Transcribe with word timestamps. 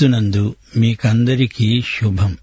క్రీస్తునందు 0.00 0.54
మీకందరికీ 0.76 1.82
శుభం. 1.82 2.36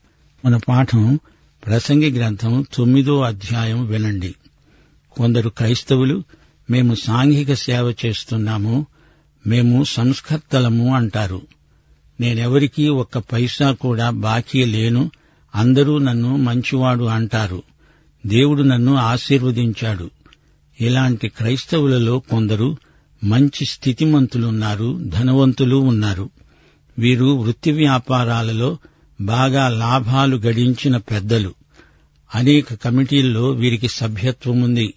మన 0.45 0.57
పాఠం 0.57 1.19
ప్రసంగి 1.65 2.11
గ్రంథం 2.11 2.65
తొమ్మిదో 2.73 3.21
అధ్యాయం 3.21 3.85
వినండి. 3.85 4.35
కొందరు 5.11 5.49
క్రైస్తవులు 5.49 6.23
మేము 6.71 6.95
సాంఘిక 6.95 7.53
సేవ 7.53 7.93
చేస్తున్నాము 8.05 8.85
మేము 9.47 9.83
సంస్కర్తలము 9.83 10.95
అంటారు. 10.95 11.41
నేనెవరికీ 12.19 12.87
ఒక్క 12.87 13.17
పైసా 13.17 13.71
కూడా 13.71 14.09
బాకీ 14.09 14.65
లేను 14.65 15.11
అందరూ 15.55 15.97
నన్ను 15.97 16.37
మంచివాడు 16.37 17.03
అంటారు. 17.03 17.63
దేవుడు 18.25 18.63
నన్ను 18.63 18.95
ఆశీర్వదించాడు. 18.95 20.09
ఇలాంటి 20.81 21.27
క్రైస్తవులలో 21.27 22.19
కొందరు 22.19 22.77
మంచి 23.23 23.65
స్థితిమంతులున్నారు 23.65 24.99
ధనవంతులు 25.03 25.75
ఉన్నారు. 25.75 26.36
వీరు 26.99 27.25
వృత్తి 27.25 27.71
వ్యాపారాలలో 27.71 28.77
బాగా 29.21 29.67
లాభాలు 29.67 30.37
గడించిన 30.37 30.97
పెద్దలు. 30.97 31.53
అనేక 32.35 32.73
కమిటీల్లో 32.73 33.51
వీరికి 33.51 33.87
సభ్యత్వం 33.87 34.61
ఉంది 34.61 34.93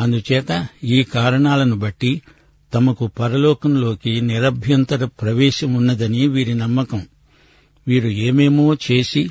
అందుచేత 0.00 0.66
ఈ 0.84 1.02
కారణాలను 1.02 1.76
బట్టి 1.76 2.22
తమకు 2.74 3.06
పరలోకంలోకి 3.06 4.20
నిరభ్యంతర 4.20 5.04
ప్రవేశం 5.04 5.74
ఉన్నదని 5.74 6.28
వీరి 6.28 6.54
నమ్మకం. 6.54 7.06
వీరు 7.88 8.08
ఏమేమో 8.08 8.74
చేసి 8.74 9.30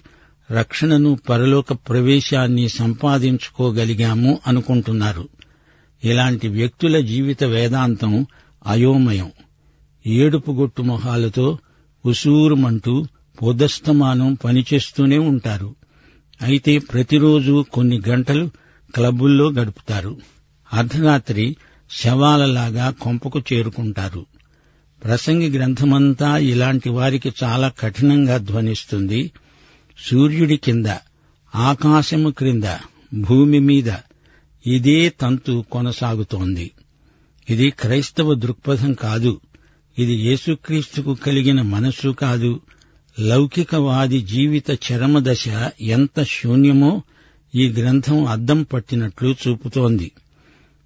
రక్షణను 0.51 1.19
పరలోక 1.29 1.73
ప్రవేశాన్ని 1.73 2.69
సంపాదించుకోగలిగాము 2.69 4.39
అనుకుంటున్నారు. 4.47 5.29
ఇలాంటి 6.03 6.47
వ్యక్తుల 6.47 6.99
జీవిత 6.99 7.43
వేదాంతం 7.43 8.25
అయోమయం. 8.67 9.31
ఏడుపుగొట్టు 10.07 10.81
మొహాలతో 10.81 11.57
ఉసూరుమంటూ 12.05 13.05
పొదస్తమానం 13.41 14.33
పనిచేస్తూనే 14.33 15.17
ఉంటారు. 15.17 15.75
అయితే 16.41 16.77
ప్రతిరోజు 16.77 17.65
కొన్ని 17.73 18.01
గంటలు 18.09 18.49
క్లబ్బుల్లో 18.95 19.51
గడుపుతారు. 19.51 20.17
అర్ధరాత్రి 20.73 21.55
శవాలలాగా 21.91 22.89
కొంపకు 22.89 23.39
చేరుకుంటారు. 23.53 24.25
ప్రసంగి 25.03 25.49
గ్రంథమంతా 25.49 26.37
ఇలాంటి 26.37 26.89
వారికి 26.89 27.33
చాలా 27.43 27.71
కఠినంగా 27.79 28.37
ధ్వనిస్తుంది. 28.37 29.31
సూర్యుడి 30.09 30.57
కింద 30.57 30.85
ఆకాశము 31.55 32.29
క్రింద 32.29 32.77
భూమి 33.13 33.59
మీద 33.59 33.91
ఇదే 34.67 35.09
తంతు 35.09 35.65
కొనసాగుతోంది. 35.71 36.71
ఇది 37.49 37.69
క్రైస్తవ 37.69 38.33
దృక్పథం 38.33 38.93
కాదు. 38.93 39.41
ఇది 39.99 40.13
యేసుక్రీస్తుకు 40.13 41.13
కలిగిన 41.13 41.61
మనస్సు 41.61 42.09
కాదు. 42.09 42.59
లౌకికవాది 43.19 44.21
జీవిత 44.21 44.65
చరమదశ 44.69 45.43
ఎంత 45.81 46.23
శూన్యమో 46.23 47.01
ఈ 47.55 47.69
గ్రంథం 47.69 48.25
అద్దం 48.25 48.63
పట్టినట్లు 48.63 49.35
చూపుతోంది. 49.47 50.11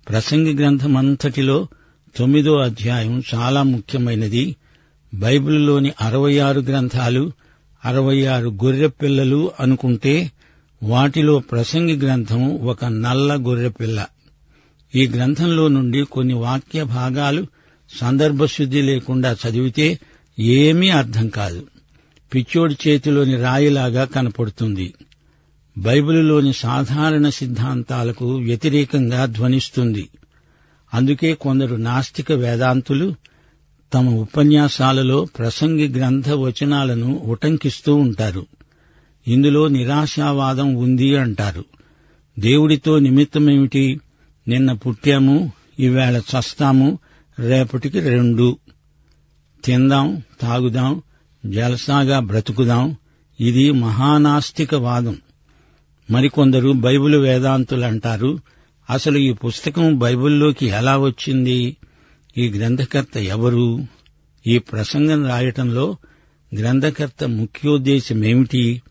ప్రసంగి 0.09 0.53
గ్రంథమంతటిలో 0.55 1.67
తొమ్మిదో 2.17 2.57
అధ్యాయం 2.57 3.23
చాలా 3.35 3.63
ముఖ్యమైనది. 3.63 4.55
బైబిల్లోని 5.13 5.91
అరవై 6.01 6.37
ఆరు 6.37 6.61
గ్రంథాలు 6.61 7.31
అరవై 7.85 8.25
ఆరు 8.25 8.49
గొర్రె 8.63 8.87
పిల్లలు 8.87 9.51
అనుకుంటే 9.59 10.31
వాటిలో 10.83 11.39
ప్రసంగి 11.39 11.95
గ్రంథం 11.95 12.57
ఒక 12.57 12.85
నల్ల 12.85 13.33
గొర్రెపిల్ల 13.33 14.05
ఈ 14.95 15.07
గ్రంథంలో 15.07 15.67
నుండి 15.67 16.03
కొన్ని 16.03 16.33
వాక్య 16.33 16.83
భాగాలు 16.83 17.47
సందర్భశుద్ధి 17.89 18.81
లేకుండా 18.81 19.35
చదివితే 19.47 19.99
ఏమీ 20.39 20.89
అర్థం 20.89 21.29
కాదు. 21.29 21.67
పిచ్చోడి 22.35 22.75
చేతిలోని 22.87 23.35
రాయిలాగా 23.35 24.05
కనపడుతుంది. 24.05 24.93
బైబిలులోని 25.77 26.53
సాధారణ 26.53 27.29
సిద్ధాంతాలకు 27.29 28.35
వ్యతిరేకంగా 28.35 29.25
ధ్వనిస్తుంది. 29.25 30.09
అందుకే 30.93 31.33
కొందరు 31.33 31.75
నాస్తిక 31.75 32.31
వేదాంతులు 32.31 33.15
తమ 33.93 34.09
ఉపన్యాసాలలో 34.09 35.25
ప్రసంగి 35.25 35.87
గ్రంథ 35.87 36.29
వచనాలను 36.29 37.21
ఉటంకిస్తూ 37.25 37.95
ఉంటారు. 37.95 38.45
ఇందులో 39.27 39.67
నిరాశావాదం 39.67 40.73
ఉంది 40.73 41.15
అంటారు. 41.15 41.65
దేవుడితో 42.39 42.99
నిమిత్తమేమిటి? 42.99 43.99
నిన్న 44.47 44.71
పుట్టాము 44.71 45.51
ఈవేళ 45.79 46.17
చస్తాము 46.17 46.99
రేపటికి 47.39 47.99
రెండు. 47.99 48.57
తిందాం 49.63 50.21
తాగుదాం 50.41 51.01
జలసాగా 51.45 52.19
బ్రతుకుదాం. 52.19 52.95
ఇది 53.39 53.71
మహానాస్తికవాదం. 53.71 55.17
మరికొందరు 56.11 56.71
బైబిల్ 56.71 57.15
వేదాంతులంటారు 57.15 58.39
అసలు 58.89 59.17
ఈ 59.17 59.33
పుస్తకం 59.33 59.99
బైబిల్లోకి 59.99 60.65
ఎలా 60.65 60.97
వచ్చింది? 60.97 61.77
ఈ 62.37 62.49
గ్రంథకర్త 62.49 63.17
ఎవరు? 63.17 63.87
ఈ 64.47 64.57
ప్రసంగం 64.57 65.25
రాయటంలో 65.25 65.97
గ్రంథకర్త 66.55 67.23
ముఖ్యోద్దేశమేమిటి? 67.23 68.81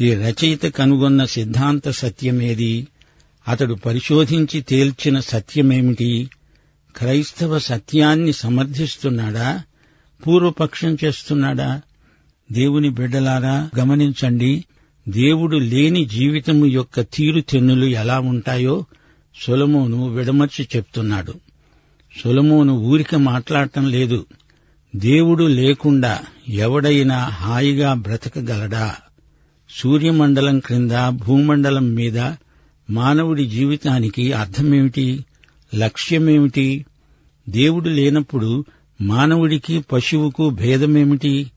ఈ 0.00 0.14
రచయిత 0.14 0.62
కనుగొన్న 0.62 1.24
సిద్ధాంత 1.24 1.90
సత్యమేది? 1.90 2.86
అతడు 3.48 3.74
పరిశోధించి 3.74 4.60
తేల్చిన 4.60 5.20
సత్యమేమిటి? 5.20 6.30
క్రైస్తవ 6.96 7.58
సత్యాన్ని 7.58 8.32
సమర్థిస్తున్నాడా? 8.32 9.62
పూర్వపక్షం 10.26 10.96
చేస్తున్నాడా? 11.04 11.80
దేవుని 12.52 12.90
బిడ్డలారా 12.90 13.70
గమనించండి. 13.78 14.64
దేవుడు 15.08 15.56
లేని 15.56 16.04
జీవితము 16.04 16.66
యొక్క 16.66 17.00
తీరుతెన్నులు 17.00 17.86
ఎలా 17.86 18.18
ఉంటాయో 18.18 18.84
సొలమోను 19.46 20.08
విడమర్చి 20.08 20.68
చెప్తున్నాడు. 20.76 21.34
సొలమోను 22.24 22.72
ఊరిక 22.72 23.14
మాట్లాడటం 23.14 23.90
లేదు. 23.90 24.26
దేవుడు 24.96 25.44
లేకుండా 25.44 26.20
ఎవడైనా 26.48 27.18
హాయిగా 27.18 27.94
బ్రతకగలడా? 27.94 28.94
సూర్యమండలం 29.70 30.58
క్రింద 30.58 31.08
భూమండలం 31.08 31.94
మీద 31.94 32.18
మానవుడి 32.90 33.46
జీవితానికి 33.46 34.32
అర్థమేమిటి? 34.32 35.24
లక్ష్యమేమిటి? 35.74 36.86
దేవుడు 37.48 37.88
లేనప్పుడు 37.88 38.64
మానవుడికి 39.00 39.84
పశువుకు 39.92 40.50
భేదమేమిటి? 40.50 41.50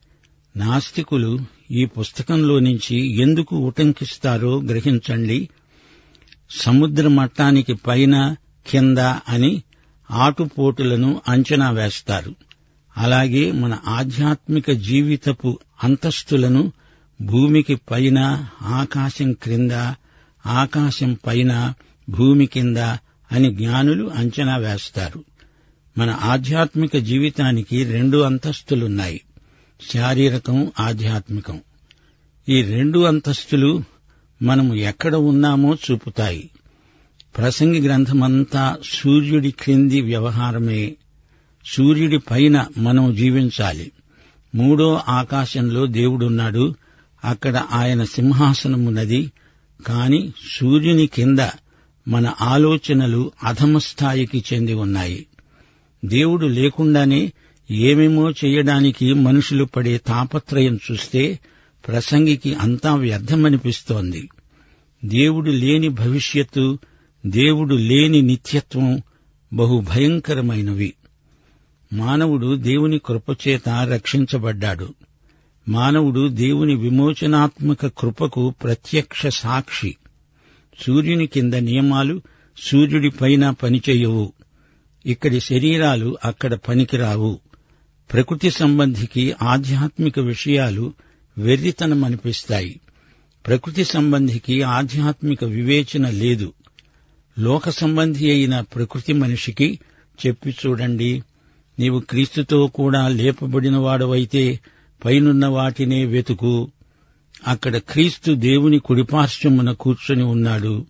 నాస్తికులు 0.56 1.38
ఈ 1.70 1.84
పుస్తకంలో 1.84 2.58
నుంచి 2.58 3.22
ఎందుకు 3.22 3.56
ఉటంకిస్తారో 3.56 4.60
గ్రహించండి. 4.60 5.48
సముద్ర 6.50 7.08
మట్టానికి 7.08 7.74
పైన 7.74 8.36
కింద 8.70 8.98
అని 8.98 9.62
ఆటుపోటులను 10.10 11.20
అంచనా 11.28 11.70
వేస్తారు. 11.70 12.34
అలాగే 12.96 13.52
మన 13.52 13.78
ఆధ్యాత్మిక 13.86 14.70
జీవితపు 14.70 15.58
అంతస్తులను 15.84 16.72
భూమికి 17.22 17.74
పైన 17.74 18.48
ఆకాశం 18.62 19.32
క్రింద 19.32 19.72
ఆకాశం 20.46 21.16
పైన 21.26 21.74
భూమి 22.10 22.46
కింద 22.46 22.76
అని 23.32 23.54
జ్ఞానులు 23.54 24.10
అంచనా 24.16 24.56
వేస్తారు. 24.56 25.24
మన 25.98 26.18
ఆధ్యాత్మిక 26.22 26.96
జీవితానికి 26.96 27.84
రెండు 27.84 28.18
అంతస్తులున్నాయి. 28.18 29.20
శారీరకం 29.94 30.72
ఆధ్యాత్మికం. 30.80 31.60
ఈ 32.48 32.62
రెండు 32.62 32.98
అంతస్తులు 32.98 33.82
మనము 34.42 34.74
ఎక్కడ 34.74 35.14
ఉన్నామో 35.14 35.74
చూపుతాయి. 35.74 36.50
ప్రసంగి 37.36 37.80
గ్రంథమంతా 37.80 38.76
సూర్యుడి 38.84 39.50
క్రింది 39.50 40.00
వ్యవహారమే. 40.00 40.96
సూర్యుడి 41.66 42.18
పైన 42.18 42.66
మనం 42.78 43.14
జీవించాలి. 43.14 43.92
మూడో 44.54 45.00
ఆకాశంలో 45.08 45.86
దేవుడున్నాడు. 45.86 46.74
అక్కడ 47.24 47.64
ఆయన 47.72 48.04
సింహాసనమున్నది 48.04 49.32
కాని 49.86 50.32
సూర్యుని 50.60 51.06
కింద 51.06 51.38
మన 52.08 52.32
ఆలోచనలు 52.40 53.32
అధమ 53.44 53.78
స్థాయికి 53.78 54.44
చెంది 54.52 54.74
ఉన్నాయి. 54.74 55.26
దేవుడు 56.04 56.46
లేకుండానే 56.46 57.32
ఏమేమో 57.70 58.30
చేయడానికి 58.30 59.14
మనుషులు 59.14 59.64
పడే 59.64 59.98
తాపత్రయం 59.98 60.78
చూస్తే 60.92 61.38
ప్రసంగికి 61.88 62.54
అంతా 62.54 62.94
వ్యర్థమనిపిస్తోంది. 62.94 64.28
దేవుడు 65.04 65.50
లేని 65.50 65.88
భవిష్యత్తు 65.88 66.78
దేవుడు 67.26 67.74
లేని 67.74 68.22
నిత్యత్వం 68.22 69.02
బహు 69.52 69.80
భయంకరమైనవి. 69.80 70.94
మానవుడు 71.92 72.56
దేవుని 72.56 73.00
కృపచేత 73.06 73.68
రక్షించబడ్డాడు. 73.68 74.94
మానవుడు 75.68 76.28
దేవుని 76.28 76.74
విమోచనాత్మక 76.74 77.86
కృపకు 77.86 78.50
ప్రత్యక్ష 78.50 79.26
సాక్షి. 79.26 79.96
సూర్యుని 80.80 81.26
కింద 81.26 81.54
నియమాలు 81.54 82.22
సూర్యుడి 82.58 83.10
పైన 83.10 83.50
పనిచేయవు. 83.50 84.32
ఇక్కడి 85.06 85.40
శరీరాలు 85.40 86.18
అక్కడ 86.24 86.54
పనికిరావు. 86.54 87.40
ప్రకృతి 88.12 88.50
సంబంధికి 88.50 89.34
ఆధ్యాత్మిక 89.42 90.18
విషయాలు 90.18 90.92
వెర్రితనం 91.38 92.04
అనిపిస్తాయి 92.04 92.80
ప్రకృతి 93.46 93.84
సంబంధికి 93.84 94.62
ఆధ్యాత్మిక 94.62 95.44
వివేచన 95.44 96.10
లేదు. 96.10 96.52
లోక 97.38 97.68
సంబంధి 97.68 98.30
అయిన 98.30 98.60
ప్రకృతి 98.60 99.12
మనిషికి 99.12 99.78
చెప్పి 100.26 100.50
చూడండి. 100.50 101.22
నీవు 101.78 102.00
క్రీస్తుతో 102.00 102.66
కూడా 102.66 103.08
లేపబడిన 103.08 103.76
వాడవైతే 103.76 104.60
పైనున్న 105.04 105.46
వాటినే 105.46 106.04
వెతుకు. 106.04 106.70
అక్కడ 107.46 107.76
క్రీస్తు 107.76 108.32
దేవుని 108.32 108.78
కుడిపార్శ్వమున 108.78 109.72
కూర్చొని 109.72 110.22
ఉన్నాడు. 110.22 110.86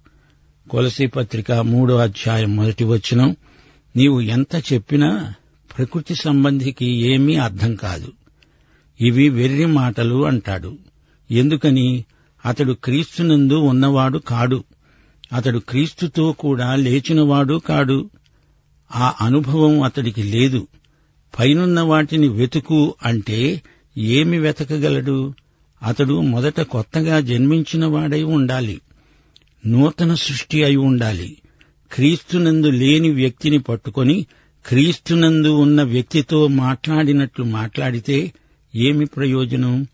కొలసి 0.70 1.06
పత్రిక 1.06 1.52
మూడో 1.52 1.96
అధ్యాయం 1.96 2.56
మొదటి 2.56 2.84
వచనం. 2.84 3.36
నీవు 3.96 4.20
ఎంత 4.20 4.72
చెప్పినా 4.72 5.34
ప్రకృతి 5.78 6.14
సంబంధికి 6.14 6.86
ఏమీ 6.86 7.36
అర్థం 7.36 7.74
కాదు. 7.74 8.12
ఇవి 9.00 9.28
వెర్రి 9.28 9.66
మాటలు 9.66 10.26
అంటాడు. 10.26 10.78
ఎందుకని? 11.30 12.04
అతడు 12.44 12.72
క్రీస్తునందు 12.72 13.54
ఉన్నవాడు 13.54 14.18
కాడు. 14.18 14.64
అతడు 15.32 15.58
క్రీస్తుతో 15.58 16.32
కూడా 16.32 16.74
లేచినవాడు 16.74 17.54
కాడు. 17.54 18.10
ఆ 18.94 19.14
అనుభవం 19.20 19.82
అతడికి 19.82 20.22
లేదు. 20.22 20.66
పైనున్న 21.38 21.80
వాటిని 21.80 22.28
వెతుకు 22.28 22.94
అంటే 23.04 23.62
ఏమి 23.98 24.38
వెతకగలడు? 24.38 25.34
అతడు 25.82 26.20
మొదట 26.20 26.60
కొత్తగా 26.60 27.20
జన్మించిన 27.20 27.86
వాడై 27.86 28.22
ఉండాలి. 28.22 28.80
నూతన 29.66 30.14
సృష్టి 30.14 30.64
అయి 30.64 30.76
ఉండాలి. 30.76 31.36
క్రీస్తునందు 31.92 32.66
లేని 32.66 33.10
వ్యక్తిని 33.10 33.58
పట్టుకొని 33.58 34.26
క్రీస్తునందు 34.66 35.48
ఉన్న 35.48 35.82
వ్యక్తితో 35.82 36.46
మాట్లాడినట్లు 36.46 37.44
మాట్లాడితే 37.44 38.32
ఏమి 38.74 39.06
ప్రయోజనం? 39.06 39.86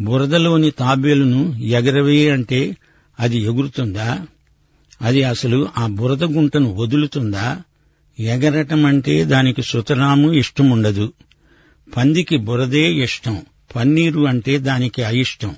బురదలోని 0.00 0.70
తాబేలును 0.70 1.54
ఎగరవే 1.54 2.30
అంటే 2.30 2.76
అది 3.20 3.38
ఎగురుతుందా? 3.38 4.26
అది 5.02 5.22
అసలు 5.22 5.68
ఆ 5.78 5.86
బురద 5.86 6.24
గుంటను 6.24 6.74
వదులుతుందా? 6.74 7.62
ఎగరటం 8.20 8.86
అంటే 8.86 9.24
దానికి 9.24 9.62
సుతరాము 9.62 10.32
ఇష్టముండదు. 10.32 11.12
పందికి 11.96 12.36
బురదే 12.36 12.92
ఇష్టం. 12.94 13.38
పన్నీరు 13.74 14.20
అంటే 14.20 14.58
దానికి 14.58 15.02
అయిష్టం. 15.02 15.56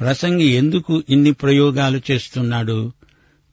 ప్రసంగి 0.00 0.46
ఎందుకు 0.46 1.02
ఇన్ని 1.10 1.32
ప్రయోగాలు 1.32 2.00
చేస్తున్నాడు? 2.10 2.92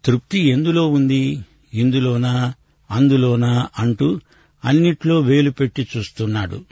తృప్తి 0.05 0.39
ఎందులో 0.39 0.87
ఉంది? 0.87 1.39
ఇందులోనా? 1.73 2.53
అందులోనా? 2.91 3.67
అంటూ 3.79 4.19
అన్నిట్లో 4.65 5.19
వేలు 5.19 5.51
పెట్టి 5.51 5.87
చూస్తున్నాడు. 5.97 6.65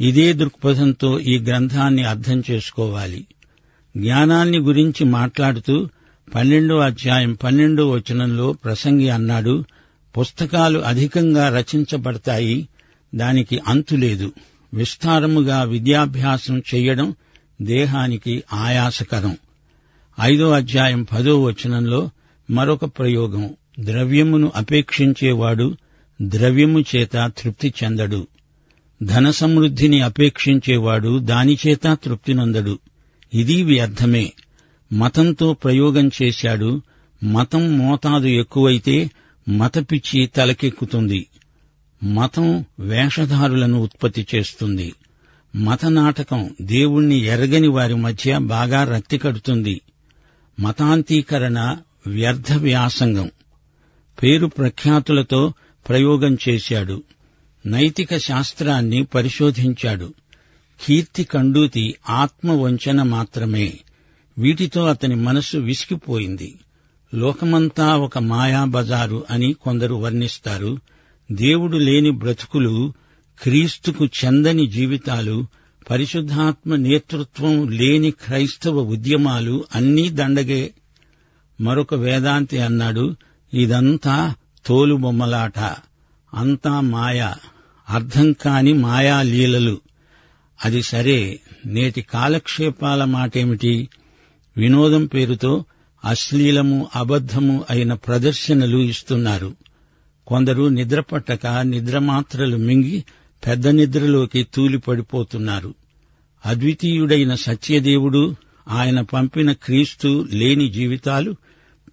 ఇదే 0.00 0.32
దృక్పథంతో 0.32 1.20
ఈ 1.20 1.38
గ్రంథాన్ని 1.38 2.02
అర్థం 2.04 2.42
చేసుకోవాలి. 2.50 3.26
జ్ఞానాన్ని 3.96 4.58
గురించి 4.58 5.04
మాట్లాడుతూ 5.04 5.88
పన్నెండో 6.34 6.78
అధ్యాయం 6.78 7.32
పన్నెండో 7.32 7.90
వచనంలో 7.90 8.52
ప్రసంగి 8.52 9.08
అన్నాడు 9.08 9.64
పుస్తకాలు 10.18 10.78
అధికంగా 10.78 11.58
రచించబడతాయి 11.58 12.68
దానికి 13.14 13.60
అంతులేదు 13.68 14.32
విస్తారముగా 14.74 15.62
విద్యాభ్యాసం 15.62 16.58
చెయ్యడం 16.58 17.14
దేహానికి 17.62 18.42
ఆయాసకరం. 18.52 19.36
ఐదో 20.20 20.50
అధ్యాయం 20.50 21.02
పదో 21.02 21.42
వచనంలో 21.42 22.10
మరొక 22.50 22.84
ప్రయోగం. 22.84 23.50
ద్రవ్యమును 23.80 24.52
అపేక్షించేవాడు 24.56 25.76
ద్రవ్యము 26.22 26.80
చేత 26.80 27.32
తృప్తి 27.38 27.74
చెందడు. 27.84 28.26
ధన 29.02 29.30
సమృద్ధిని 29.30 30.00
అపేక్షించేవాడు 30.00 31.18
దానిచేత 31.18 31.98
తృప్తి 32.04 32.34
నొందడు. 32.34 32.78
ఇది 33.34 33.62
వ్యర్థమే. 33.62 34.32
మతంతో 34.92 35.52
ప్రయోగం 35.52 36.10
చేశాడు. 36.22 36.82
మతం 37.24 37.78
మోతాదు 37.78 38.26
ఎక్కువైతే 38.26 39.10
మతపిచ్చి 39.48 40.26
తలకెక్కుతుంది. 40.26 41.26
మతం 42.02 42.64
వేషధారులను 42.80 43.82
ఉత్పత్తి 43.82 44.26
చేస్తుంది. 44.34 44.92
మత 45.56 45.86
నాటకం 45.86 46.50
దేవుణ్ణి 46.62 47.18
ఎరగని 47.18 47.68
వారి 47.68 47.94
మధ్య 47.94 48.38
బాగా 48.38 48.84
రక్తి 48.84 49.18
కడుతుంది. 49.18 49.80
మతాంతీకరణ 50.60 51.76
వ్యర్థ 52.06 52.52
వ్యాసంగం. 52.52 53.30
పేరు 54.22 54.46
ప్రఖ్యాతులతో 54.46 55.52
ప్రయోగం 55.88 56.38
చేశాడు. 56.48 57.02
నైతిక 57.66 58.16
శాస్త్రాన్ని 58.16 59.04
పరిశోధించాడు. 59.04 60.14
కీర్తి 60.86 61.24
కండూతి 61.24 61.94
ఆత్మవంచన 62.10 63.02
మాత్రమే. 63.02 63.78
వీటితో 64.38 64.86
అతని 64.86 65.14
మనస్సు 65.14 65.58
విసిగిపోయింది. 65.58 66.54
లోకమంతా 67.14 67.96
ఒక 67.96 68.18
మాయా 68.18 68.64
బజారు 68.64 69.24
అని 69.30 69.52
కొందరు 69.52 69.94
వర్ణిస్తారు. 69.94 70.78
దేవుడు 71.32 71.76
లేని 71.76 72.10
బ్రతుకులు 72.10 72.92
క్రీస్తుకు 73.42 74.04
చెందని 74.04 74.66
జీవితాలు 74.66 75.46
పరిశుద్ధాత్మ 75.90 76.74
నేతృత్వం 76.74 77.68
లేని 77.68 78.10
క్రైస్తవ 78.10 78.80
ఉద్యమాలు 78.80 79.64
అన్నీ 79.74 80.08
దండగే. 80.08 80.70
మరొక 81.60 81.94
వేదాంతి 81.94 82.58
అన్నాడు 82.58 83.16
ఇదంతా 83.54 84.34
తోలుబొమ్మలాట 84.66 85.58
అంతా 86.34 86.80
మాయా. 86.80 87.36
అర్థం 87.90 88.32
కాని 88.32 88.72
మాయా 88.72 89.22
లీలలు. 89.22 89.80
అది 90.64 90.82
సరే. 90.82 91.40
నేటి 91.66 92.02
కాలక్షేపాల 92.02 93.04
మాటేమిటి? 93.04 93.88
వినోదం 94.56 95.06
పేరుతో 95.06 95.64
అశ్లీలము 96.04 96.88
అబద్ధము 96.96 97.64
అయిన 97.70 97.94
ప్రదర్శనలు 97.94 98.78
ఇస్తున్నారు. 98.78 99.61
కొందరు 100.26 100.68
నిద్రపట్టక 100.68 101.46
నిద్రమాత్రలు 101.46 102.56
మింగి 102.56 103.04
పెద్ద 103.46 103.68
నిద్రలోకి 103.68 104.46
తూలిపడిపోతున్నారు 104.54 105.74
అద్వితీయుడైన 106.46 107.34
సత్యదేవుడు 107.34 108.36
ఆయన 108.68 109.00
పంపిన 109.00 109.52
క్రీస్తు 109.52 110.26
లేని 110.30 110.70
జీవితాలు 110.70 111.36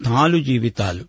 తాలు 0.06 0.44
జీవితాలు. 0.44 1.04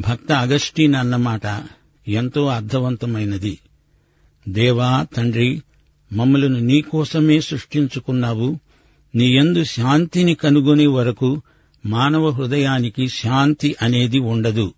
భక్త 0.00 0.32
అగస్టీన్ 0.32 0.94
అన్నమాట 0.94 1.62
ఎంతో 2.08 2.46
అర్థవంతమైనది. 2.46 3.58
దేవా 4.48 5.06
తండ్రి 5.16 5.62
మమ్మలను 6.12 6.58
నీకోసమే 6.58 7.40
సృష్టించుకున్నావు. 7.40 8.58
నీయందు 9.14 9.64
శాంతిని 9.64 10.34
కనుగొనే 10.34 10.86
వరకు 10.86 11.42
మానవ 11.86 12.30
హృదయానికి 12.30 13.08
శాంతి 13.08 13.76
అనేది 13.82 14.18
ఉండదు. 14.18 14.74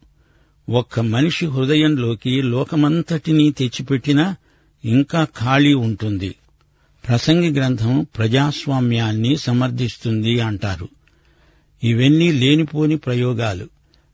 ఒక్క 0.69 1.01
మనిషి 1.01 1.47
హృదయంలోకి 1.47 2.43
లోకమంతటినీ 2.43 3.51
తెచ్చిపెట్టినా 3.51 4.37
ఇంకా 4.85 5.25
ఖాళీ 5.25 5.75
ఉంటుంది. 5.75 6.35
ప్రసంగి 7.09 7.51
గ్రంథం 7.51 8.07
ప్రజాస్వామ్యాన్ని 8.17 9.37
సమర్థిస్తుంది 9.37 10.41
అంటారు. 10.41 10.89
ఇవన్నీ 11.85 12.33
లేనిపోని 12.33 12.97
ప్రయోగాలు. 12.97 13.69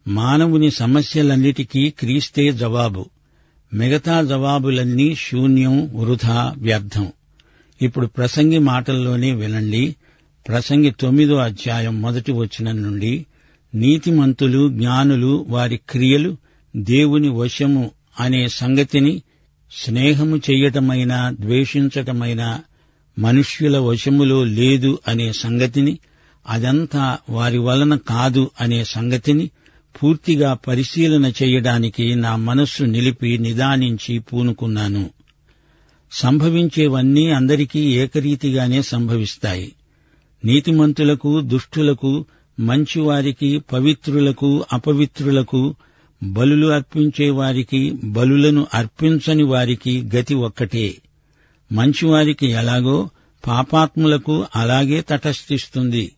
మానవుని 0.08 0.70
సమస్యలన్నిటికీ 0.70 1.90
క్రీస్తే 1.90 2.52
జవాబు. 2.52 3.06
మిగతా 3.74 4.22
జవాబులన్నీ 4.22 5.14
శూన్యం 5.14 5.90
వృధా 5.94 6.54
వ్యర్థం. 6.56 7.12
ఇప్పుడు 7.82 8.06
ప్రసంగి 8.06 8.58
మాటల్లోనే 8.58 9.32
వినండి. 9.32 9.96
ప్రసంగి 10.48 10.90
తొమ్మిదో 11.00 11.36
అధ్యాయం 11.36 12.02
మొదటి 12.02 12.32
వచనం 12.32 12.82
నుండి 12.82 13.26
నీతిమంతులు 13.74 14.68
జ్ఞానులు 14.68 15.46
వారి 15.48 15.80
క్రియలు 15.90 16.36
దేవుని 16.76 17.28
వశము 17.28 17.90
అనే 18.20 18.48
సంగతిని 18.48 19.22
స్నేహము 19.72 20.36
చెయ్యటమైనా 20.36 21.36
ద్వేషించటమైనా 21.40 22.60
మనుష్యుల 23.18 23.78
వశములో 23.78 24.44
లేదు 24.44 24.98
అనే 25.08 25.32
సంగతిని 25.32 25.98
అదంతా 26.48 27.18
వారి 27.30 27.58
వలన 27.58 27.96
కాదు 27.96 28.50
అనే 28.60 28.84
సంగతిని 28.84 29.50
పూర్తిగా 30.02 30.54
పరిశీలన 30.54 31.26
చెయ్యడానికి 31.26 32.14
నా 32.14 32.36
మనస్సు 32.36 32.84
నిలిపి 32.84 33.38
నిదానించి 33.38 34.18
పూనుకున్నాను. 34.18 35.10
సంభవించేవన్నీ 36.12 37.30
అందరికీ 37.30 37.80
ఏకరీతిగానే 37.80 38.82
సంభవిస్తాయి. 38.82 39.72
నీతిమంతులకు 40.44 41.40
దుష్టులకు 41.40 42.26
మంచివారికి 42.60 43.58
పవిత్రులకు 43.58 44.64
అపవిత్రులకు 44.72 45.74
బలులు 46.22 46.66
అర్పించే 46.66 47.30
వారికి 47.30 47.92
బలులను 48.04 48.66
అర్పించని 48.74 49.42
వారికి 49.42 50.10
గతి 50.16 50.34
ఒక్కటే. 50.34 50.94
మంచివారికి 51.72 52.46
ఎలాగో 52.46 53.10
పాపాత్ములకు 53.46 54.46
అలాగే 54.56 55.00
తటస్థిస్తుంది. 55.00 56.12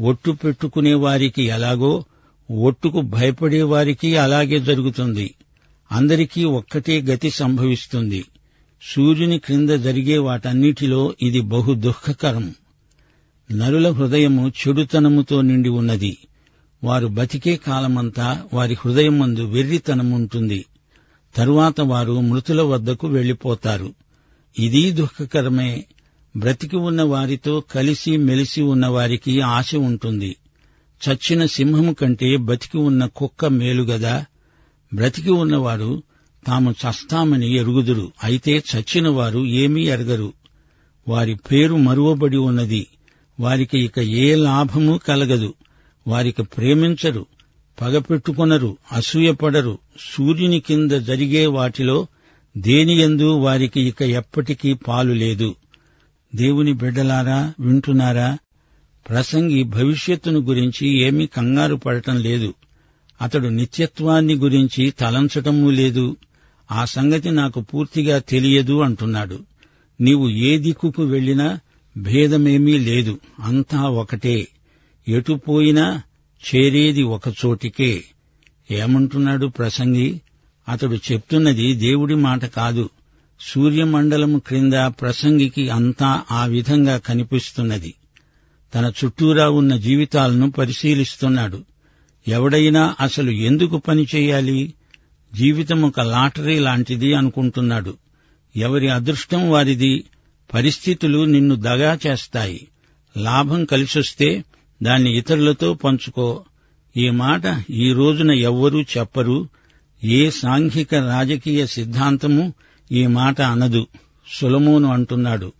ఒట్టు 0.00 0.30
పెట్టుకునే 0.30 0.94
వారికి 0.94 1.42
ఎలాగో 1.42 2.04
ఒట్టుకు 2.50 3.00
భయపడే 3.00 3.62
వారికి 3.62 4.16
అలాగే 4.16 4.60
జరుగుతుంది. 4.60 5.34
అందరికీ 5.92 6.44
ఒక్కటే 6.44 7.00
గతి 7.00 7.30
సంభవిస్తుంది. 7.30 8.24
సూర్యుని 8.82 9.38
క్రింద 9.38 9.70
జరిగే 9.70 10.18
వాటన్నిటిలో 10.18 11.14
ఇది 11.22 11.40
బహు 11.40 11.74
దుఃఖకరం. 11.74 12.54
నరుల 13.52 13.90
హృదయము 13.90 14.48
చెడుతనముతో 14.48 15.40
నిండి 15.40 15.68
ఉన్నది. 15.68 16.18
వారు 16.84 17.06
బతికే 17.06 17.56
కాలమంతా 17.56 18.42
వారి 18.54 18.74
హృదయమందు 18.74 19.42
వెర్రితనముంటుంది. 19.42 20.64
తరువాత 21.36 21.80
వారు 21.80 22.20
మృతుల 22.20 22.62
వద్దకు 22.62 23.06
వెళ్ళిపోతారు 23.06 23.94
ఇది 24.58 24.90
దుఃఖకరమే. 24.90 25.84
బ్రతికి 26.36 26.76
ఉన్న 26.76 27.02
వారితో 27.02 27.60
కలిసి 27.60 28.16
మెలిసి 28.16 28.62
ఉన్న 28.62 28.86
వారికి 28.86 29.40
ఆశ 29.40 29.74
ఉంటుంది. 29.74 30.36
చచ్చిన 31.08 31.46
సింహము 31.46 31.92
కంటే 31.92 32.36
బతికి 32.36 32.78
ఉన్న 32.78 33.06
కుక్క 33.06 33.44
మేలుగదా 33.44 34.24
బ్రతికి 34.94 35.30
ఉన్నవారు 35.30 36.02
తాము 36.46 36.70
చస్తామని 36.70 37.54
ఎరుగుదురు. 37.56 38.12
అయితే 38.24 38.62
చచ్చిన 38.76 39.08
వారు 39.08 39.46
ఏమీ 39.46 39.84
ఎరగరు. 39.84 40.32
వారి 41.08 41.34
పేరు 41.34 41.74
మరువబడి 41.74 42.36
ఉన్నది. 42.36 42.86
వారికి 43.40 43.78
ఇక 43.78 43.98
ఏ 43.98 44.34
లాభము 44.34 45.00
కలగదు. 45.08 45.54
వారికి 46.06 46.42
ప్రేమించరు 46.42 47.26
పగపెట్టుకొనరు 47.80 48.76
అసూయపడరు. 48.92 49.78
సూర్యుని 50.00 50.60
కింద 50.60 50.90
జరిగే 50.90 51.46
వాటిలో 51.46 52.06
దేనియందు 52.56 53.30
వారికి 53.32 53.80
ఇక 53.80 54.02
ఎప్పటికీ 54.02 54.74
పాలు 54.74 55.12
లేదు. 55.12 55.54
దేవుని 56.34 56.72
బిడ్డలారా 56.72 57.52
వింటున్నారా? 57.60 58.38
ప్రసంగి 59.08 59.62
భవిష్యత్తును 59.62 60.40
గురించి 60.40 61.02
ఏమీ 61.02 61.26
కంగారు 61.26 61.74
పడటం 61.74 62.20
లేదు. 62.20 62.54
అతడు 63.22 63.48
నిత్యత్వాన్ని 63.48 64.34
గురించి 64.34 64.90
తలంచటమూ 64.90 65.70
లేదు. 65.70 66.16
ఆ 66.72 66.84
సంగతి 66.84 67.30
నాకు 67.30 67.60
పూర్తిగా 67.60 68.18
తెలియదు 68.18 68.80
అంటున్నాడు. 68.80 69.38
నీవు 70.00 70.28
ఏ 70.28 70.58
దిక్కుకు 70.58 71.02
వెళ్ళినా 71.02 71.58
భేదమేమీ 71.96 72.78
లేదు. 72.78 73.20
అంతా 73.44 73.82
ఒకటే. 73.82 74.48
ఎటు 75.08 75.32
పోయినా 75.32 76.02
చేరేది 76.54 77.02
ఒకచోటికే 77.02 78.04
ఏమంటున్నాడు 78.70 79.46
ప్రసంగి? 79.46 80.20
అతడు 80.68 80.94
చెప్తున్నది 81.12 81.74
దేవుడి 81.74 82.14
మాట 82.14 82.44
కాదు. 82.44 82.90
సూర్యమండలం 83.40 84.38
క్రింద 84.38 84.72
ప్రసంగికి 84.72 85.70
అంతా 85.70 86.22
ఆ 86.30 86.46
విధంగా 86.46 86.98
కనిపిస్తున్నది. 86.98 87.94
తన 88.74 88.92
చుట్టూరా 89.04 89.48
ఉన్న 89.48 89.76
జీవితాలను 89.76 90.50
పరిశీలిస్తున్నాడు. 90.50 91.64
ఎవడైనా 92.28 92.96
అసలు 93.00 93.30
ఎందుకు 93.30 93.76
పనిచేయాలి 93.76 94.74
జీవితం 95.34 95.82
ఒక 95.82 96.00
లాటరీ 96.00 96.58
లాంటిది 96.58 97.14
అనుకుంటున్నాడు. 97.14 97.94
ఎవరి 98.56 98.88
అదృష్టం 98.88 99.50
వారిది? 99.50 100.04
పరిస్థితులు 100.54 101.24
నిన్ను 101.24 101.54
దగా 101.54 101.98
చేస్తాయి. 102.06 102.68
లాభం 103.16 103.64
కలిసొస్తే 103.64 104.44
దాన్ని 104.82 105.18
ఇతరులతో 105.18 105.74
పంచుకో. 105.74 106.44
ఈ 106.96 107.10
మాట 107.10 107.42
ఈ 107.70 107.92
రోజున 107.92 108.30
ఎవ్వరూ 108.30 108.82
చెప్పరు. 108.82 109.48
ఏ 110.04 110.30
సాంఘిక 110.30 110.94
రాజకీయ 110.94 111.66
సిద్ధాంతము 111.66 112.54
ఈ 112.92 113.06
మాట 113.06 113.40
అనదు. 113.40 113.86
సులమోను 114.32 114.92
అంటున్నాడు. 114.92 115.52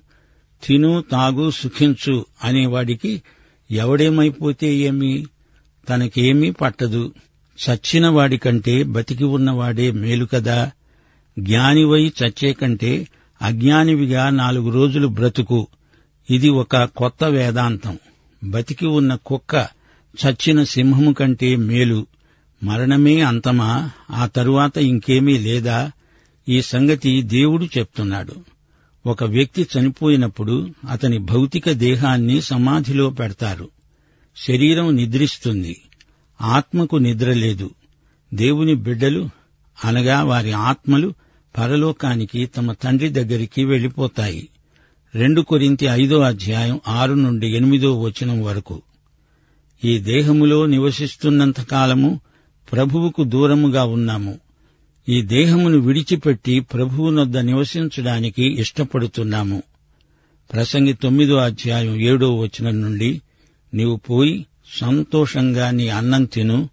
తిను 0.64 1.04
తాగు 1.12 1.50
సుఖించు 1.50 2.26
అనేవాడికి 2.44 3.22
ఎవడేమైపోతే 3.70 4.74
ఏమి? 4.74 5.26
తనకేమీ 5.88 6.50
పట్టదు. 6.50 7.12
చచ్చిన 7.70 8.08
వాడికంటే 8.08 8.82
బతికి 8.82 9.24
ఉన్నవాడే 9.24 9.90
మేలు 9.90 10.24
కదా. 10.24 10.70
జ్ఞానివై 11.38 12.12
చచ్చే 12.22 12.52
కంటే 12.52 13.08
అజ్ఞానివిగా 13.42 14.30
నాలుగు 14.30 14.70
రోజులు 14.70 15.08
బ్రతుకు. 15.08 15.66
ఇది 16.30 16.48
ఒక 16.48 16.76
కొత్త 16.84 17.24
వేదాంతం. 17.24 17.98
బతికి 18.44 18.87
ఉన్న 18.87 19.14
కుక్క 19.14 19.68
చచ్చిన 20.26 20.64
సింహము 20.64 21.12
కంటే 21.12 21.56
మేలు. 21.56 22.06
మరణమే 22.62 23.20
అంతమా? 23.20 23.90
ఆ 24.11 24.26
తరువాత 24.26 24.78
ఇంకేమీ 24.78 25.38
లేదా? 25.38 25.92
ఈ 26.49 26.62
సంగతి 26.62 27.23
దేవుడు 27.23 27.64
చెప్తున్నాడు. 27.64 28.35
ఒక 29.06 29.25
వ్యక్తి 29.25 29.66
చనిపోయినప్పుడు 29.78 30.70
అతని 30.90 31.18
భౌతిక 31.18 31.70
దేహాన్ని 31.70 32.40
సమాధిలో 32.40 33.11
పెడతారు. 33.11 33.68
శరీరం 34.37 34.97
నిద్రిస్తుంది. 34.97 35.82
ఆత్మకు 36.40 36.97
నిద్ర 36.97 37.32
లేదు. 37.32 37.70
దేవుని 38.35 38.75
బిడ్డలు 38.75 39.30
అనగా 39.85 40.23
వారి 40.23 40.52
ఆత్మలు 40.52 41.14
పరలోకానికి 41.59 42.47
తమ 42.47 42.73
తండ్రి 42.73 43.09
దగ్గరికి 43.09 43.64
వెళ్ళిపోతాయి 43.64 44.49
రెండు 45.14 45.42
కొరింతి 45.42 45.86
ఐదో 45.86 46.20
అధ్యాయం 46.20 46.80
ఆరు 46.88 47.14
నుండి 47.14 47.46
ఎనిమిదో 47.46 48.00
వచనం 48.00 48.42
వరకు. 48.42 48.82
ఈ 49.84 49.98
దేహములో 49.98 50.66
నివసిస్తున్నంత 50.66 51.60
కాలము 51.60 52.20
ప్రభువుకు 52.72 53.24
దూరముగా 53.24 53.84
ఉన్నాము. 53.84 54.38
ఈ 55.08 55.22
దేహమును 55.22 55.78
విడిచిపెట్టి 55.78 56.60
ప్రభువునొద్ద 56.60 57.38
నివసించడానికి 57.38 58.60
ఇష్టపడుతున్నాము. 58.60 59.62
ప్రసంగి 60.52 60.92
తొమ్మిదో 60.92 61.36
అధ్యాయం 61.36 62.00
ఏడో 62.00 62.36
వచనం 62.36 62.82
నుండి 62.82 63.20
నీవు 63.74 63.96
పోయి 63.96 64.46
సంతోషంగా 64.80 65.70
నీ 65.70 65.88
అన్నం 65.88 66.24
తిను. 66.24 66.68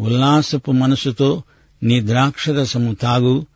ఉల్లాసపు 0.00 0.72
మనసుతో 0.72 1.42
నీ 1.82 2.00
ద్రాక్షరసము 2.00 2.94
తాగు. 2.94 3.46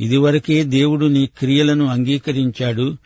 ఇదివరకే 0.00 0.64
దేవుడు 0.64 1.06
నీ 1.06 1.26
క్రియలను 1.26 1.86
అంగీకరించాడు. 1.86 2.96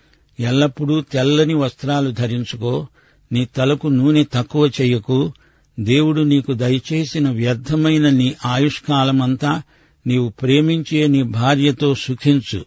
ఎల్లప్పుడూ 0.41 1.01
తెల్లని 1.01 1.55
వస్త్రాలు 1.55 2.11
ధరించుకో 2.11 2.87
నీ 3.33 3.45
తలకు 3.45 3.89
నూనె 3.89 4.25
తక్కువ 4.33 4.67
చెయ్యకు 4.67 5.33
దేవుడు 5.81 6.21
నీకు 6.21 6.53
దయచేసిన 6.53 7.31
వ్యర్థమైన 7.31 8.11
నీ 8.11 8.35
ఆయుష్కాలమంతా 8.47 9.63
నీవు 10.07 10.29
ప్రేమించే 10.29 11.07
నీ 11.07 11.23
భార్యతో 11.23 11.95
సుఖించు. 11.95 12.65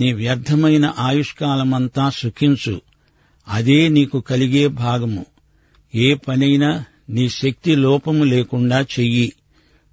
నీ 0.00 0.12
వ్యర్థమైన 0.12 0.92
ఆయుష్కాలమంతా 0.98 2.10
సుఖించు. 2.10 2.80
అదే 3.48 3.88
నీకు 3.88 4.20
కలిగే 4.20 4.66
భాగము. 4.66 5.26
ఏ 5.94 6.14
పనైనా 6.14 6.84
నీ 7.10 7.28
శక్తి 7.28 7.76
లోపము 7.76 8.24
లేకుండా 8.24 8.80
చెయ్యి. 8.80 9.32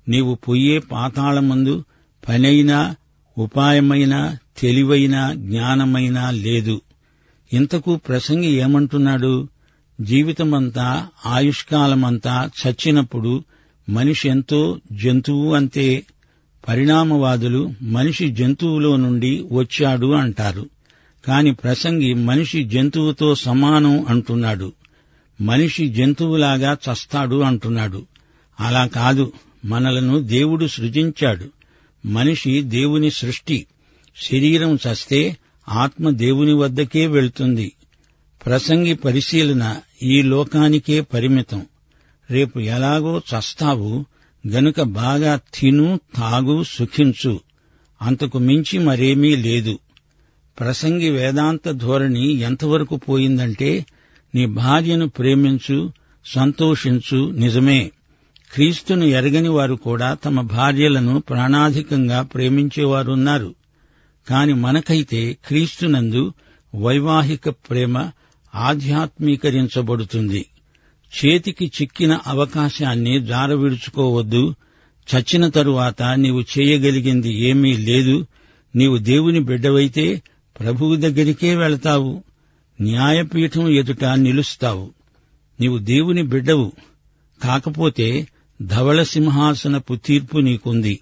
నీవు 0.09 0.35
పొయ్యే 0.35 0.79
పాతాళమందు 0.79 1.83
పనైనా 2.29 2.95
ఉపాయమైనా 3.37 4.37
తెలివైన 4.59 5.33
జ్ఞానమైనా 5.35 6.29
లేదు. 6.29 6.81
ఇంతకు 7.53 7.95
ప్రసంగి 7.95 8.51
ఏమంటున్నాడు? 8.51 9.47
జీవితమంతా 10.01 11.07
ఆయుష్కాలమంతా 11.25 12.49
చచ్చినప్పుడు 12.67 13.43
మనిషి 13.89 14.29
ఎంతో 14.29 14.79
జంతువు 14.91 15.55
అంతే. 15.55 16.03
పరిణామవాదులు 16.67 17.73
మనిషి 17.81 18.29
జంతువులో 18.29 18.95
నుండి 18.95 19.45
వచ్చాడు 19.51 20.11
అంటారు. 20.11 20.69
కాని 21.27 21.53
ప్రసంగి 21.53 22.13
మనిషి 22.13 22.63
జంతువుతో 22.63 23.35
సమానం 23.35 24.05
అంటున్నాడు. 24.09 24.73
మనిషి 25.41 25.89
జంతువులాగా 25.89 26.73
చస్తాడు 26.73 27.41
అంటున్నాడు. 27.41 28.05
అలా 28.59 28.85
కాదు 28.85 29.33
మనలను 29.65 30.19
దేవుడు 30.19 30.67
సృజించాడు. 30.67 31.45
మనిషి 32.07 32.61
దేవుని 32.61 33.11
సృష్టి. 33.11 33.65
శరీరం 34.17 34.75
చస్తే 34.75 35.37
ఆత్మ 35.69 36.09
దేవుని 36.09 36.53
వద్దకే 36.53 37.07
వెళ్తుంది. 37.07 37.71
ప్రసంగి 38.45 38.93
పరిశీలన 38.93 39.75
ఈ 40.03 40.21
లోకానికే 40.21 41.01
పరిమితం. 41.01 41.65
రేపు 42.31 42.59
ఎలాగో 42.59 43.17
చస్తావు 43.17 44.05
గనుక 44.47 44.81
బాగా 44.81 45.39
తిను 45.53 45.99
తాగు 46.15 46.63
సుఖించు. 46.63 47.39
అంతకు 48.01 48.39
మించి 48.39 48.79
మరేమీ 48.79 49.35
లేదు. 49.35 49.79
ప్రసంగి 50.59 51.09
వేదాంత 51.09 51.71
ధోరణి 51.71 52.31
ఎంతవరకు 52.31 52.95
పోయిందంటే 52.95 53.85
నీ 54.35 54.45
భార్యను 54.45 55.09
ప్రేమించు 55.09 55.91
సంతోషించు 56.25 57.31
నిజమే. 57.31 57.91
క్రీస్తును 58.53 59.05
ఎరగని 59.05 59.49
వారు 59.49 59.75
కూడా 59.75 60.13
తమ 60.13 60.41
భార్యలను 60.41 61.19
ప్రాణాధికంగా 61.19 62.21
ప్రేమించేవారున్నారు. 62.21 63.55
కాని 64.29 64.53
మనకైతే 64.53 65.37
క్రీస్తునందు 65.45 66.33
వైవాహిక 66.75 67.49
ప్రేమ 67.49 68.09
ఆధ్యాత్మీకరించబడుతుంది. 68.55 70.45
చేతికి 71.25 71.71
చిక్కిన 71.81 72.19
అవకాశాన్ని 72.27 73.25
జారవిడుచుకోవద్దు. 73.25 74.55
చచ్చిన 75.15 75.47
తరువాత 75.47 76.03
నీవు 76.03 76.41
చేయగలిగింది 76.41 77.33
ఏమీ 77.33 77.77
లేదు. 77.77 78.27
నీవు 78.75 78.97
దేవుని 78.97 79.39
బిడ్డవైతే 79.39 80.21
ప్రభువు 80.59 80.95
దగ్గరికే 80.95 81.55
వెళతావు. 81.55 82.23
న్యాయపీఠం 82.81 83.69
ఎదుట 83.69 84.05
నిలుస్తావు. 84.05 84.93
నీవు 85.59 85.77
దేవుని 85.77 86.23
బిడ్డవు. 86.23 86.71
కాకపోతే 87.43 88.27
ధవళ 88.61 89.03
సింహాసనపు 89.03 89.95
తీర్పు 89.95 90.37
నీకుంది. 90.37 90.99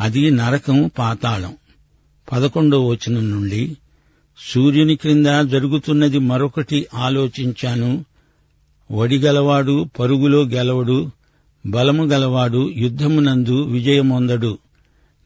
అది 0.00 0.30
నరకం 0.30 0.90
పాతాళం. 0.98 1.56
పదకొండవ 2.32 2.86
వచనం 2.86 3.30
నుండి 3.30 3.76
సూర్యుని 4.52 4.96
క్రింద 4.96 5.26
జరుగుతున్నది 5.26 6.18
మరొకటి 6.18 6.86
ఆలోచించాను. 6.94 8.04
వడిగలవాడు 8.90 9.86
పరుగులో 10.00 10.42
గెలవడు 10.42 11.10
బలము 11.66 12.04
గలవాడు 12.04 12.70
యుద్ధమునందు 12.70 13.62
విజయమొందడు. 13.62 14.58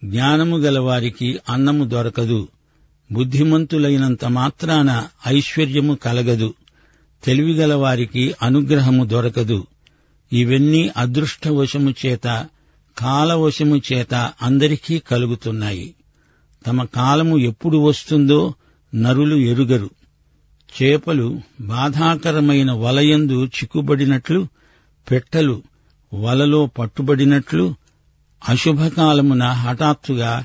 జ్ఞానము 0.04 0.56
గలవారికి 0.56 1.38
అన్నము 1.48 1.84
దొరకదు. 1.84 2.48
బుద్ధిమంతులైనంత 3.12 4.24
మాత్రాన 4.24 5.08
ఐశ్వర్యము 5.26 5.94
కలగదు. 5.94 6.54
తెలివిగలవారికి 7.24 8.34
అనుగ్రహము 8.42 9.04
దొరకదు. 9.04 9.66
ఇవన్నీ 10.32 10.90
అదృష్టవశము 10.96 11.94
చేత 12.06 12.46
కాలవశము 12.98 13.80
చేత 13.92 14.32
అందరికీ 14.42 14.98
కలుగుతున్నాయి. 14.98 15.94
తమ 16.66 16.84
కాలము 16.84 17.38
ఎప్పుడు 17.38 17.78
వస్తుందో 17.78 18.54
నరులు 18.94 19.36
ఎరుగరు. 19.36 19.90
చేపలు 20.82 21.40
బాధాకరమైన 21.60 22.72
వలయందు 22.72 23.44
చిక్కుబడినట్లు 23.46 24.46
పెట్టలు 25.10 25.62
వలలో 26.14 26.66
పట్టుబడినట్లు 26.66 27.74
అశుభకాలమున 28.48 29.44
హఠాత్తుగా 29.44 30.44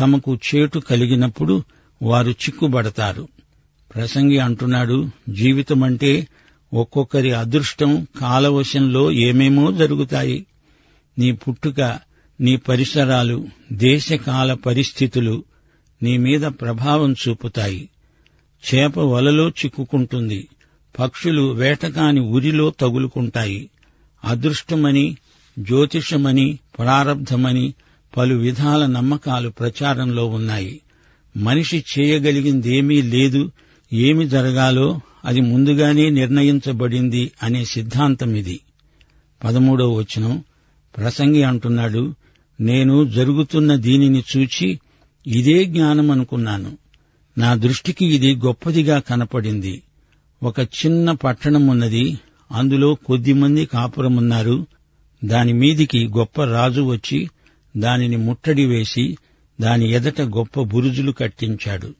తమకు 0.00 0.34
చేటు 0.34 0.78
కలిగినప్పుడు 0.78 1.62
వారు 2.02 2.30
చిక్కుబడతారు. 2.30 3.28
ప్రసంగి 3.94 4.38
అంటున్నాడు 4.38 5.10
జీవితమంటే 5.28 6.28
ఒక్కొక్కరి 6.74 7.32
అదృష్టం 7.32 8.06
కాలవశంలో 8.20 9.12
ఏమేమో 9.12 9.72
జరుగుతాయి. 9.72 10.46
నీ 11.18 11.32
పుట్టుక 11.32 11.98
నీ 12.40 12.56
పరిసరాలు 12.56 13.46
దేశకాల 13.72 14.54
పరిస్థితులు 14.54 15.44
నీ 16.02 16.16
మీద 16.16 16.40
ప్రభావం 16.40 17.12
చూపుతాయి. 17.12 17.88
చేప 18.74 18.98
వలలో 18.98 19.48
చిక్కుకుంటుంది. 19.48 20.48
పక్షులు 20.98 21.52
వేటకాని 21.52 22.20
ఉరిలో 22.20 22.70
తగులుకుంటాయి. 22.70 23.70
అదృష్టమని 24.24 25.16
జ్యోతిషమని 25.58 26.58
ప్రారబ్ధమని 26.78 27.74
పలు 28.16 28.34
విధాల 28.34 28.86
నమ్మకాలు 28.86 29.48
ప్రచారంలో 29.48 30.26
ఉన్నాయి. 30.26 30.80
మనిషి 31.36 31.84
చేయగలిగిందేమీ 31.98 33.02
లేదు 33.02 33.50
ఏమి 33.92 34.28
జరగాలో 34.28 35.00
అది 35.24 35.40
ముందుగానే 35.40 36.10
నిర్ణయించబడింది 36.10 37.32
అనే 37.42 37.64
సిద్ధాంతం 37.64 38.34
ఇది. 38.34 38.60
పదమూడవ 39.44 39.92
వచనం 39.92 40.44
ప్రసంగి 40.96 41.42
అంటున్నాడు 41.42 42.14
నేను 42.60 43.04
జరుగుతున్న 43.04 43.76
దీనిని 43.76 44.22
చూచి 44.36 44.80
ఇదే 45.26 45.64
జ్ఞానం 45.64 46.10
అనుకున్నాను 46.10 46.78
నా 47.38 47.54
దృష్టికి 47.54 48.06
ఇది 48.06 48.34
గొప్పదిగా 48.34 48.98
కనపడింది. 48.98 49.82
ఒక 50.42 50.60
చిన్న 50.60 51.12
పట్టణం 51.12 51.66
ఉన్నది 51.66 52.18
అందులో 52.52 52.94
కొద్దిమంది 52.94 53.66
కాపురమున్నారు. 53.66 54.66
దాని 55.24 55.52
మీదికి 55.52 56.08
గొప్ప 56.08 56.44
రాజు 56.44 56.80
వచ్చి 56.80 57.30
దానిని 57.76 58.16
ముట్టడి 58.16 58.64
వేసి 58.66 59.18
దాని 59.60 59.90
ఎదట 59.90 60.20
గొప్ప 60.20 60.60
బురుజులు 60.60 61.12
కట్టించాడు. 61.12 61.94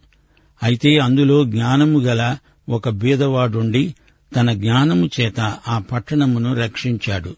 అయితే 0.62 0.98
అందులో 0.98 1.44
జ్ఞానము 1.44 1.98
గల 1.98 2.36
ఒక 2.68 2.88
బీదవాడుండి 2.88 3.94
తన 4.36 4.52
జ్ఞానము 4.52 5.10
చేత 5.20 5.40
ఆ 5.68 5.78
పట్టణమును 5.78 6.54
రక్షించాడు. 6.54 7.36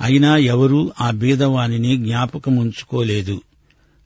అయినా 0.00 0.36
ఎవరూ 0.36 0.92
ఆ 1.00 1.10
బీదవానిని 1.10 1.96
జ్ఞాపకముంచుకోలేదు. 1.96 3.40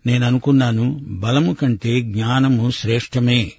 నేననుకున్నాను 0.06 1.00
బలము 1.08 1.52
కంటే 1.52 2.00
జ్ఞానము 2.00 2.70
శ్రేష్టమే. 2.70 3.52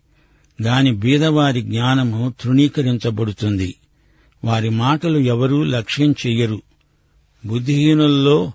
గాని 0.64 0.92
బీదవారి 0.92 1.62
జ్ఞానము 1.62 2.34
తృణీకరించబడుతుంది. 2.42 3.76
వారి 4.44 4.70
మాటలు 4.70 5.18
ఎవరూ 5.18 5.64
లక్ష్యం 5.64 6.12
చెయ్యరు. 6.12 6.62
బుద్ధిహీనుల్లో 7.46 8.52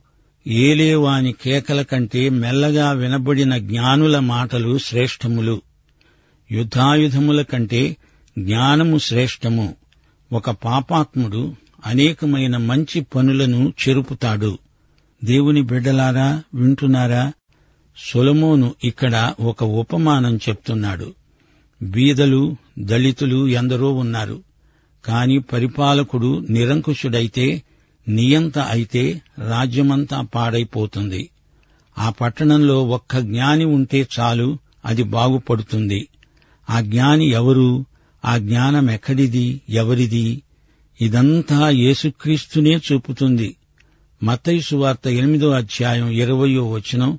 ఏలేవాని 0.47 1.33
కేకల 1.33 1.83
కంటే 1.83 2.29
మెల్లగా 2.29 2.93
వినబడిన 2.93 3.59
జ్ఞానుల 3.59 4.19
మాటలు 4.19 4.79
శ్రేష్టములు. 4.79 5.63
యుద్ధాయుధముల 6.53 7.43
కంటే 7.43 7.97
జ్ఞానము 8.39 8.99
శ్రేష్టము. 8.99 9.75
ఒక 10.33 10.51
పాపాత్ముడు 10.51 11.55
అనేకమైన 11.87 12.57
మంచి 12.57 13.01
పనులను 13.01 13.73
చెరుపుతాడు. 13.89 14.59
దేవుని 15.25 15.63
బిడ్డలారా 15.63 16.43
వింటున్నారా? 16.55 17.33
సొలమోను 18.07 18.75
ఇక్కడ 18.85 19.35
ఒక 19.41 19.65
ఉపమానం 19.65 20.37
చెప్తున్నాడు. 20.37 21.15
బీదలు 21.83 22.57
దళితులు 22.79 23.49
ఎందరో 23.49 23.93
ఉన్నారు. 23.93 24.43
కాని 25.05 25.41
పరిపాలకుడు 25.41 26.47
నిరంకుశుడైతే 26.51 27.63
నియంత 28.09 28.59
అయితే 28.59 29.23
రాజ్యమంతా 29.49 30.21
పాడైపోతుంది. 30.21 31.31
ఆ 31.99 32.11
పట్టణంలో 32.11 32.87
ఒక్క 32.87 33.19
జ్ఞాని 33.19 33.65
ఉంటే 33.65 34.09
చాలు 34.21 34.59
అది 34.85 35.03
బాగుపడుతుంది. 35.03 36.09
ఆ 36.71 36.81
జ్ఞాని 36.81 37.31
ఎవరు? 37.31 37.85
ఆ 38.25 38.39
జ్ఞానమెక్కడిది? 38.39 39.61
ఎవరిది? 39.69 40.43
ఇదంతా 41.01 41.71
యేసుక్రీస్తునే 41.71 42.77
చూపుతుంది. 42.77 43.57
మతైసు 44.23 44.77
వార్త 44.77 45.09
ఎనిమిదో 45.09 45.51
అధ్యాయం 45.51 46.11
ఇరవయో 46.11 46.71
వచనం 46.71 47.19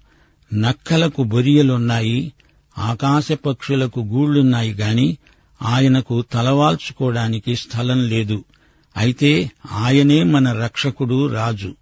నక్కలకు 0.54 1.24
బొరియలున్నాయి 1.24 2.34
ఆకాశ 2.78 3.32
పక్షులకు 3.32 4.00
గూళ్ళున్నాయి 4.00 4.74
గాని 4.74 5.18
ఆయనకు 5.62 6.22
తలవాల్చుకోవడానికి 6.22 7.56
స్థలం 7.56 8.10
లేదు. 8.10 8.44
అయితే 8.98 9.52
ఆయనే 9.72 10.24
మన 10.24 10.52
రక్షకుడు 10.52 11.26
రాజు. 11.28 11.76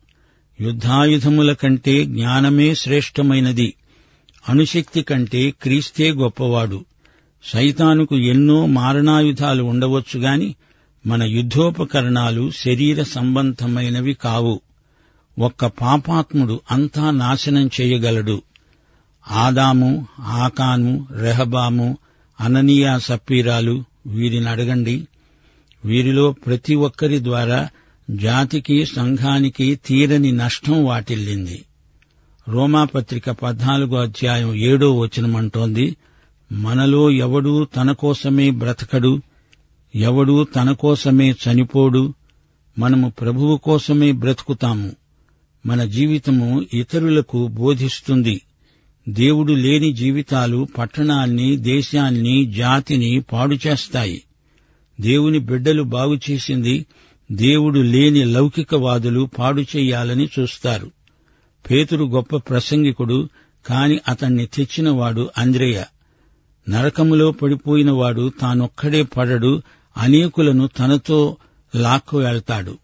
యుద్ధాయుధముల 0.62 1.54
కంటే 1.54 2.06
జ్ఞానమే 2.06 2.76
శ్రేష్టమైనది. 2.76 3.74
అణుశక్తి 4.50 5.02
కంటే 5.02 5.52
క్రీస్తే 5.52 6.12
గొప్పవాడు. 6.12 6.86
సైతానుకు 7.44 8.18
ఎన్నో 8.18 8.66
మారణాయుధాలు 8.66 9.64
ఉండవచ్చుగాని 9.64 10.56
మన 11.06 11.24
యుద్ధోపకరణాలు 11.24 12.52
శరీర 12.52 13.04
సంబంధమైనవి 13.04 14.14
కావు. 14.14 14.62
ఒక్క 15.40 15.66
పాపాత్ముడు 15.66 16.62
అంతా 16.72 17.12
నాశనం 17.12 17.70
చేయగలడు. 17.82 18.42
ఆదాము 19.32 20.08
ఆకాను 20.20 21.08
రెహబాము 21.12 21.98
అననీయా 22.42 22.98
సప్పీరాలు 22.98 23.84
వీరిని 24.08 24.50
అడగండి. 24.50 25.08
వీరిలో 25.86 26.32
ప్రతి 26.32 26.76
ఒక్కరి 26.76 27.24
ద్వారా 27.24 27.70
జాతికి 28.10 28.86
సంఘానికి 28.86 29.76
తీరని 29.76 30.32
నష్టం 30.32 30.86
వాటిల్లింది. 30.86 31.66
రోమాపత్రిక 32.50 33.30
పద్నాలుగో 33.30 33.98
అధ్యాయం 33.98 34.54
ఏడో 34.54 35.00
వచనమంటోంది 35.00 35.96
మనలో 36.52 37.12
ఎవడూ 37.12 37.66
తన 37.66 37.92
కోసమే 37.92 38.50
బ్రతకడు 38.50 39.22
ఎవడూ 39.96 40.44
తన 40.44 40.72
కోసమే 40.72 41.32
చనిపోడు 41.32 42.14
మనము 42.80 43.10
ప్రభువు 43.10 43.58
కోసమే 43.58 44.12
బ్రతుకుతాము 44.12 44.92
మన 45.66 45.84
జీవితము 45.84 46.66
ఇతరులకు 46.74 47.48
బోధిస్తుంది. 47.48 48.42
దేవుడు 49.10 49.54
లేని 49.54 49.94
జీవితాలు 49.94 50.68
పట్టణాన్ని 50.78 51.58
దేశాన్ని 51.58 52.46
జాతిని 52.46 53.22
పాడు 53.34 53.58
చేస్తాయి. 53.68 54.24
దేవుని 55.02 55.40
బిడ్డలు 55.40 55.84
బాగుచేసింది 55.84 56.86
దేవుడు 57.32 57.80
లేని 57.80 58.26
లౌకికవాదులు 58.26 59.30
పాడు 59.40 59.62
చెయ్యాలని 59.62 60.30
చూస్తారు. 60.40 60.92
పేతురు 61.72 62.06
గొప్ప 62.06 62.36
ప్రసంగికుడు 62.36 63.30
కాని 63.66 64.00
అతన్ని 64.08 64.46
తెచ్చినవాడు 64.46 65.30
అంద్రేయ. 65.38 65.84
నరకములో 66.70 67.32
పడిపోయినవాడు 67.32 68.32
తానొక్కడే 68.42 69.04
పడడు 69.04 69.62
అనేకులను 69.98 70.68
తనతో 70.68 71.38
లాక్కు 71.76 72.18
వెళ్తాడు. 72.18 72.78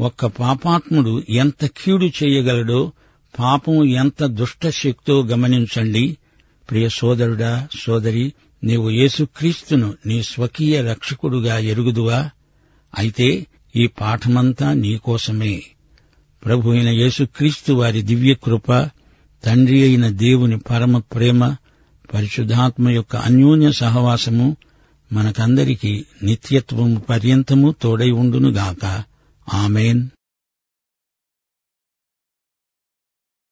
ఒక్క 0.00 0.26
పాపాత్ముడు 0.26 1.22
ఎంత 1.28 1.66
కీడు 1.66 2.04
చేయగలడో 2.04 2.92
పాపం 3.38 3.84
ఎంత 3.84 4.26
దుష్టశక్తో 4.26 5.22
గమనించండి. 5.22 6.16
ప్రియ 6.70 6.88
సోదరుడా 6.88 7.68
సోదరి 7.80 8.32
నీవు 8.64 8.90
యేసుక్రీస్తును 8.90 9.94
నీ 10.06 10.22
స్వకీయ 10.22 10.82
రక్షకుడుగా 10.82 11.58
ఎరుగుదువా? 11.58 12.30
అయితే 12.98 13.46
ఈ 13.76 13.86
పాఠమంతా 13.86 14.72
నీకోసమే 14.72 15.62
ప్రభు 16.44 16.70
అయిన 16.70 16.88
యేసుక్రీస్తు 16.88 17.72
వారి 17.72 18.02
దివ్య 18.02 18.34
కృప 18.34 18.90
తండ్రి 19.44 19.82
అయిన 19.82 20.08
దేవుని 20.08 20.58
పరమ 20.58 20.98
ప్రేమ 20.98 21.56
పరిశుద్ధాత్మ 22.14 22.88
యొక్క 22.88 23.16
అన్యోన్య 23.16 23.72
సహవాసము 23.72 24.56
మనకందరికీ 25.12 26.04
నిత్యత్వము 26.22 27.00
పర్యంతము 27.00 27.74
తోడై 27.82 28.10
ఉండునుగాక. 28.10 29.02
ఆమెన్. 29.54 30.08